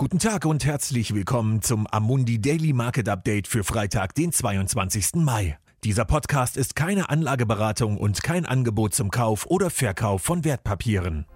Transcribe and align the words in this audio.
Guten 0.00 0.20
Tag 0.20 0.44
und 0.44 0.64
herzlich 0.64 1.12
willkommen 1.12 1.60
zum 1.60 1.88
Amundi 1.88 2.40
Daily 2.40 2.72
Market 2.72 3.08
Update 3.08 3.48
für 3.48 3.64
Freitag, 3.64 4.14
den 4.14 4.30
22. 4.30 5.16
Mai. 5.16 5.58
Dieser 5.82 6.04
Podcast 6.04 6.56
ist 6.56 6.76
keine 6.76 7.08
Anlageberatung 7.10 7.98
und 7.98 8.22
kein 8.22 8.46
Angebot 8.46 8.94
zum 8.94 9.10
Kauf 9.10 9.46
oder 9.46 9.70
Verkauf 9.70 10.22
von 10.22 10.44
Wertpapieren. 10.44 11.26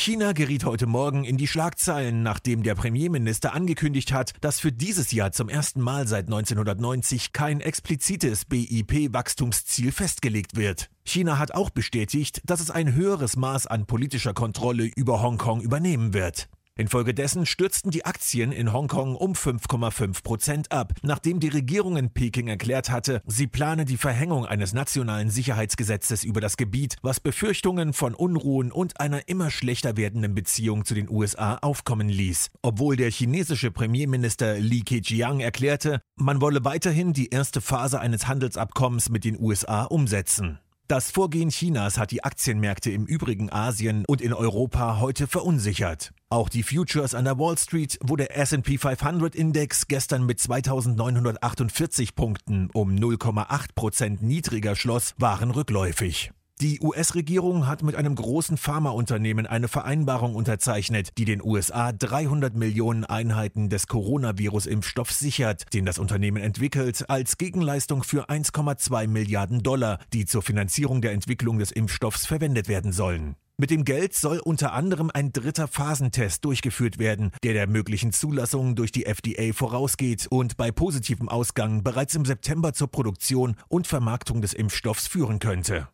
China 0.00 0.32
geriet 0.32 0.64
heute 0.64 0.86
Morgen 0.86 1.24
in 1.24 1.36
die 1.36 1.46
Schlagzeilen, 1.46 2.22
nachdem 2.22 2.62
der 2.62 2.74
Premierminister 2.74 3.52
angekündigt 3.52 4.14
hat, 4.14 4.32
dass 4.40 4.58
für 4.58 4.72
dieses 4.72 5.12
Jahr 5.12 5.30
zum 5.30 5.50
ersten 5.50 5.82
Mal 5.82 6.08
seit 6.08 6.24
1990 6.24 7.34
kein 7.34 7.60
explizites 7.60 8.46
BIP-Wachstumsziel 8.46 9.92
festgelegt 9.92 10.56
wird. 10.56 10.88
China 11.04 11.36
hat 11.36 11.52
auch 11.52 11.68
bestätigt, 11.68 12.40
dass 12.46 12.60
es 12.60 12.70
ein 12.70 12.94
höheres 12.94 13.36
Maß 13.36 13.66
an 13.66 13.84
politischer 13.84 14.32
Kontrolle 14.32 14.84
über 14.84 15.20
Hongkong 15.20 15.60
übernehmen 15.60 16.14
wird. 16.14 16.48
Infolgedessen 16.80 17.46
stürzten 17.46 17.90
die 17.90 18.04
Aktien 18.04 18.52
in 18.52 18.72
Hongkong 18.72 19.14
um 19.14 19.34
5,5 19.34 20.22
Prozent 20.22 20.72
ab, 20.72 20.94
nachdem 21.02 21.38
die 21.38 21.48
Regierung 21.48 21.96
in 21.96 22.10
Peking 22.10 22.48
erklärt 22.48 22.90
hatte, 22.90 23.20
sie 23.26 23.46
plane 23.46 23.84
die 23.84 23.98
Verhängung 23.98 24.46
eines 24.46 24.72
nationalen 24.72 25.28
Sicherheitsgesetzes 25.28 26.24
über 26.24 26.40
das 26.40 26.56
Gebiet, 26.56 26.96
was 27.02 27.20
Befürchtungen 27.20 27.92
von 27.92 28.14
Unruhen 28.14 28.72
und 28.72 28.98
einer 28.98 29.28
immer 29.28 29.50
schlechter 29.50 29.96
werdenden 29.96 30.34
Beziehung 30.34 30.84
zu 30.84 30.94
den 30.94 31.10
USA 31.10 31.56
aufkommen 31.56 32.08
ließ. 32.08 32.50
Obwohl 32.62 32.96
der 32.96 33.10
chinesische 33.10 33.70
Premierminister 33.70 34.58
Li 34.58 34.80
Keqiang 34.80 35.40
erklärte, 35.40 36.00
man 36.16 36.40
wolle 36.40 36.64
weiterhin 36.64 37.12
die 37.12 37.28
erste 37.28 37.60
Phase 37.60 38.00
eines 38.00 38.26
Handelsabkommens 38.26 39.10
mit 39.10 39.24
den 39.24 39.38
USA 39.38 39.84
umsetzen. 39.84 40.58
Das 40.90 41.12
Vorgehen 41.12 41.50
Chinas 41.50 41.98
hat 41.98 42.10
die 42.10 42.24
Aktienmärkte 42.24 42.90
im 42.90 43.06
übrigen 43.06 43.48
Asien 43.48 44.04
und 44.08 44.20
in 44.20 44.32
Europa 44.32 44.98
heute 44.98 45.28
verunsichert. 45.28 46.12
Auch 46.30 46.48
die 46.48 46.64
Futures 46.64 47.14
an 47.14 47.24
der 47.24 47.38
Wall 47.38 47.56
Street, 47.56 47.96
wo 48.02 48.16
der 48.16 48.34
SP 48.34 48.74
500 48.76 49.36
Index 49.36 49.86
gestern 49.86 50.26
mit 50.26 50.40
2948 50.40 52.16
Punkten 52.16 52.70
um 52.72 52.90
0,8 52.96 53.66
Prozent 53.76 54.22
niedriger 54.22 54.74
schloss, 54.74 55.14
waren 55.16 55.52
rückläufig. 55.52 56.32
Die 56.60 56.78
US-Regierung 56.82 57.66
hat 57.66 57.82
mit 57.82 57.96
einem 57.96 58.14
großen 58.14 58.58
Pharmaunternehmen 58.58 59.46
eine 59.46 59.66
Vereinbarung 59.66 60.34
unterzeichnet, 60.34 61.16
die 61.16 61.24
den 61.24 61.42
USA 61.42 61.90
300 61.90 62.54
Millionen 62.54 63.06
Einheiten 63.06 63.70
des 63.70 63.86
Coronavirus-Impfstoffs 63.86 65.18
sichert, 65.18 65.72
den 65.72 65.86
das 65.86 65.98
Unternehmen 65.98 66.36
entwickelt, 66.36 67.08
als 67.08 67.38
Gegenleistung 67.38 68.02
für 68.02 68.28
1,2 68.28 69.06
Milliarden 69.08 69.62
Dollar, 69.62 70.00
die 70.12 70.26
zur 70.26 70.42
Finanzierung 70.42 71.00
der 71.00 71.12
Entwicklung 71.12 71.58
des 71.58 71.72
Impfstoffs 71.72 72.26
verwendet 72.26 72.68
werden 72.68 72.92
sollen. 72.92 73.36
Mit 73.56 73.70
dem 73.70 73.84
Geld 73.84 74.12
soll 74.12 74.38
unter 74.38 74.74
anderem 74.74 75.10
ein 75.14 75.32
dritter 75.32 75.66
Phasentest 75.66 76.44
durchgeführt 76.44 76.98
werden, 76.98 77.30
der 77.42 77.54
der 77.54 77.68
möglichen 77.68 78.12
Zulassung 78.12 78.74
durch 78.74 78.92
die 78.92 79.06
FDA 79.06 79.54
vorausgeht 79.54 80.26
und 80.28 80.58
bei 80.58 80.72
positivem 80.72 81.30
Ausgang 81.30 81.82
bereits 81.82 82.14
im 82.14 82.26
September 82.26 82.74
zur 82.74 82.88
Produktion 82.88 83.56
und 83.68 83.86
Vermarktung 83.86 84.42
des 84.42 84.52
Impfstoffs 84.52 85.06
führen 85.06 85.38
könnte. 85.38 85.88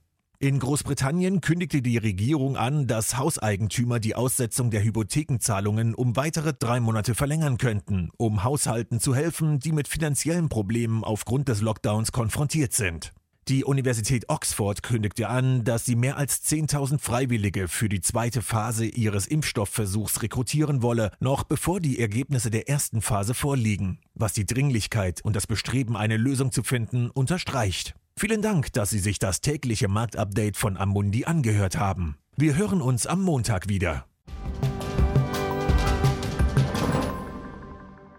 In 0.47 0.61
Großbritannien 0.61 1.41
kündigte 1.41 1.83
die 1.83 1.97
Regierung 1.97 2.57
an, 2.57 2.87
dass 2.87 3.17
Hauseigentümer 3.19 3.99
die 3.99 4.15
Aussetzung 4.15 4.71
der 4.71 4.85
Hypothekenzahlungen 4.85 5.93
um 5.93 6.15
weitere 6.15 6.53
drei 6.53 6.79
Monate 6.79 7.17
verlängern 7.17 7.59
könnten, 7.59 8.11
um 8.17 8.45
Haushalten 8.45 9.01
zu 9.01 9.13
helfen, 9.13 9.59
die 9.59 9.73
mit 9.73 9.89
finanziellen 9.89 10.49
Problemen 10.49 11.03
aufgrund 11.03 11.49
des 11.49 11.63
Lockdowns 11.63 12.13
konfrontiert 12.13 12.75
sind. 12.75 13.13
Die 13.49 13.65
Universität 13.65 14.29
Oxford 14.29 14.85
kündigte 14.85 15.29
an, 15.29 15.65
dass 15.65 15.85
sie 15.85 15.97
mehr 15.97 16.17
als 16.17 16.45
10.000 16.45 17.01
Freiwillige 17.01 17.67
für 17.67 17.89
die 17.89 18.01
zweite 18.01 18.41
Phase 18.41 18.87
ihres 18.87 19.27
Impfstoffversuchs 19.27 20.23
rekrutieren 20.23 20.81
wolle, 20.81 21.11
noch 21.19 21.43
bevor 21.43 21.81
die 21.81 21.99
Ergebnisse 21.99 22.53
der 22.53 22.69
ersten 22.69 23.03
Phase 23.03 23.35
vorliegen, 23.35 23.99
was 24.15 24.33
die 24.33 24.47
Dringlichkeit 24.47 25.25
und 25.25 25.35
das 25.35 25.49
Bestreben, 25.49 25.97
eine 25.97 26.17
Lösung 26.17 26.53
zu 26.53 26.63
finden, 26.63 27.11
unterstreicht. 27.11 27.97
Vielen 28.19 28.41
Dank, 28.41 28.73
dass 28.73 28.89
Sie 28.89 28.99
sich 28.99 29.19
das 29.19 29.43
tägliche 29.43 29.89
Marktupdate 29.89 30.57
von 30.57 30.79
Amundi 30.79 31.27
angehört 31.27 31.77
haben. 31.77 32.17
Wir 32.35 32.57
hören 32.57 32.81
uns 32.81 33.07
am 33.07 33.23
Montag 33.23 33.69
wieder. 33.69 34.07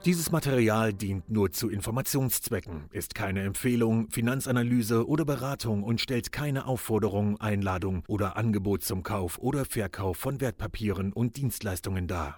Dieses 0.05 0.31
Material 0.31 0.93
dient 0.93 1.31
nur 1.31 1.51
zu 1.51 1.67
Informationszwecken, 1.67 2.85
ist 2.91 3.15
keine 3.15 3.41
Empfehlung, 3.41 4.11
Finanzanalyse 4.11 5.07
oder 5.07 5.25
Beratung 5.25 5.81
und 5.81 5.99
stellt 5.99 6.31
keine 6.31 6.67
Aufforderung, 6.67 7.41
Einladung 7.41 8.03
oder 8.07 8.37
Angebot 8.37 8.83
zum 8.83 9.01
Kauf 9.01 9.39
oder 9.39 9.65
Verkauf 9.65 10.17
von 10.17 10.39
Wertpapieren 10.39 11.11
und 11.11 11.37
Dienstleistungen 11.37 12.05
dar. 12.07 12.37